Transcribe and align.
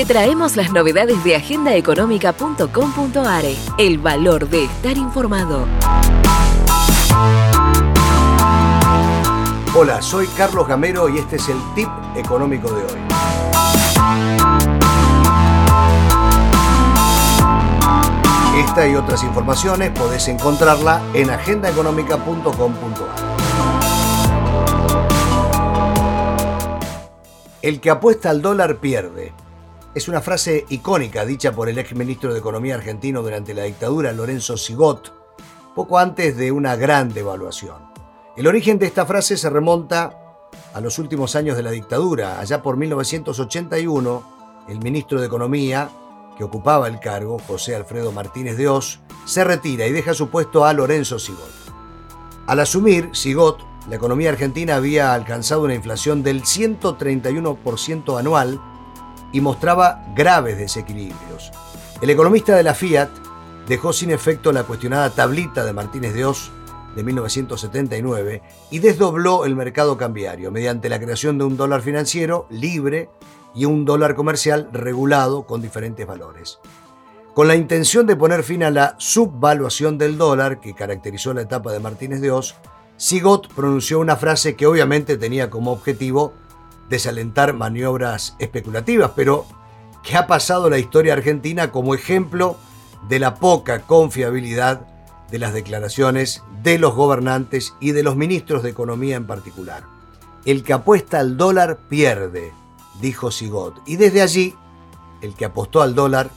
Te 0.00 0.06
traemos 0.06 0.56
las 0.56 0.72
novedades 0.72 1.22
de 1.24 1.36
agendaeconómica.com.are, 1.36 3.54
el 3.76 3.98
valor 3.98 4.48
de 4.48 4.64
estar 4.64 4.96
informado. 4.96 5.66
Hola, 9.74 10.00
soy 10.00 10.26
Carlos 10.28 10.66
Gamero 10.66 11.10
y 11.10 11.18
este 11.18 11.36
es 11.36 11.50
el 11.50 11.58
tip 11.74 11.90
económico 12.16 12.72
de 12.72 12.82
hoy. 12.82 12.98
Esta 18.56 18.88
y 18.88 18.94
otras 18.94 19.22
informaciones 19.22 19.90
podés 19.90 20.28
encontrarla 20.28 21.02
en 21.12 21.28
agendaeconómica.com.ar. 21.28 23.36
El 27.60 27.82
que 27.82 27.90
apuesta 27.90 28.30
al 28.30 28.40
dólar 28.40 28.78
pierde. 28.78 29.34
Es 29.92 30.06
una 30.06 30.20
frase 30.20 30.66
icónica 30.68 31.24
dicha 31.24 31.50
por 31.50 31.68
el 31.68 31.76
ex 31.76 31.96
ministro 31.96 32.32
de 32.32 32.38
Economía 32.38 32.76
argentino 32.76 33.22
durante 33.22 33.54
la 33.54 33.64
dictadura, 33.64 34.12
Lorenzo 34.12 34.56
Sigot, 34.56 35.12
poco 35.74 35.98
antes 35.98 36.36
de 36.36 36.52
una 36.52 36.76
gran 36.76 37.12
devaluación. 37.12 37.90
El 38.36 38.46
origen 38.46 38.78
de 38.78 38.86
esta 38.86 39.04
frase 39.04 39.36
se 39.36 39.50
remonta 39.50 40.16
a 40.72 40.80
los 40.80 41.00
últimos 41.00 41.34
años 41.34 41.56
de 41.56 41.64
la 41.64 41.72
dictadura. 41.72 42.38
Allá 42.38 42.62
por 42.62 42.76
1981, 42.76 44.66
el 44.68 44.78
ministro 44.78 45.20
de 45.20 45.26
Economía, 45.26 45.90
que 46.38 46.44
ocupaba 46.44 46.86
el 46.86 47.00
cargo, 47.00 47.40
José 47.40 47.74
Alfredo 47.74 48.12
Martínez 48.12 48.56
de 48.56 48.68
Oz, 48.68 49.00
se 49.24 49.42
retira 49.42 49.88
y 49.88 49.92
deja 49.92 50.14
su 50.14 50.30
puesto 50.30 50.64
a 50.64 50.72
Lorenzo 50.72 51.18
Sigot. 51.18 51.50
Al 52.46 52.60
asumir, 52.60 53.10
Sigot, 53.12 53.58
la 53.88 53.96
economía 53.96 54.30
argentina 54.30 54.76
había 54.76 55.14
alcanzado 55.14 55.62
una 55.62 55.74
inflación 55.74 56.22
del 56.22 56.42
131% 56.42 58.20
anual 58.20 58.60
y 59.32 59.40
mostraba 59.40 60.04
graves 60.14 60.58
desequilibrios. 60.58 61.52
El 62.00 62.10
economista 62.10 62.56
de 62.56 62.62
la 62.62 62.74
Fiat 62.74 63.10
dejó 63.68 63.92
sin 63.92 64.10
efecto 64.10 64.52
la 64.52 64.64
cuestionada 64.64 65.10
tablita 65.10 65.64
de 65.64 65.72
Martínez 65.72 66.14
de 66.14 66.24
Oz 66.24 66.50
de 66.96 67.04
1979 67.04 68.42
y 68.70 68.78
desdobló 68.80 69.44
el 69.44 69.54
mercado 69.54 69.96
cambiario 69.96 70.50
mediante 70.50 70.88
la 70.88 70.98
creación 70.98 71.38
de 71.38 71.44
un 71.44 71.56
dólar 71.56 71.82
financiero 71.82 72.46
libre 72.50 73.10
y 73.54 73.64
un 73.64 73.84
dólar 73.84 74.14
comercial 74.14 74.68
regulado 74.72 75.46
con 75.46 75.62
diferentes 75.62 76.06
valores. 76.06 76.58
Con 77.34 77.46
la 77.46 77.54
intención 77.54 78.06
de 78.06 78.16
poner 78.16 78.42
fin 78.42 78.64
a 78.64 78.70
la 78.70 78.96
subvaluación 78.98 79.98
del 79.98 80.18
dólar 80.18 80.60
que 80.60 80.74
caracterizó 80.74 81.32
la 81.32 81.42
etapa 81.42 81.72
de 81.72 81.80
Martínez 81.80 82.20
de 82.20 82.32
Oz, 82.32 82.56
Sigot 82.96 83.52
pronunció 83.54 84.00
una 84.00 84.16
frase 84.16 84.56
que 84.56 84.66
obviamente 84.66 85.16
tenía 85.16 85.48
como 85.48 85.72
objetivo 85.72 86.34
desalentar 86.90 87.54
maniobras 87.54 88.36
especulativas, 88.38 89.12
pero 89.16 89.46
que 90.02 90.16
ha 90.16 90.26
pasado 90.26 90.68
la 90.68 90.78
historia 90.78 91.14
argentina 91.14 91.70
como 91.70 91.94
ejemplo 91.94 92.56
de 93.08 93.18
la 93.18 93.36
poca 93.36 93.82
confiabilidad 93.82 94.86
de 95.30 95.38
las 95.38 95.54
declaraciones 95.54 96.42
de 96.62 96.78
los 96.78 96.94
gobernantes 96.94 97.74
y 97.80 97.92
de 97.92 98.02
los 98.02 98.16
ministros 98.16 98.62
de 98.62 98.70
Economía 98.70 99.16
en 99.16 99.26
particular. 99.26 99.84
El 100.44 100.64
que 100.64 100.72
apuesta 100.72 101.20
al 101.20 101.36
dólar 101.36 101.78
pierde, 101.88 102.52
dijo 103.00 103.30
Sigot, 103.30 103.80
y 103.86 103.96
desde 103.96 104.22
allí, 104.22 104.54
el 105.20 105.34
que 105.34 105.44
apostó 105.44 105.82
al 105.82 105.94
dólar 105.94 106.30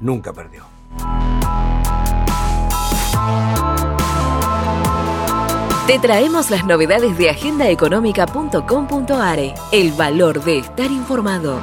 nunca 0.00 0.32
perdió. 0.32 0.75
Te 5.86 5.98
traemos 6.00 6.50
las 6.50 6.66
novedades 6.66 7.16
de 7.16 7.30
agendaeconómica.com.are, 7.30 9.54
el 9.70 9.92
valor 9.92 10.42
de 10.42 10.58
estar 10.58 10.90
informado. 10.90 11.60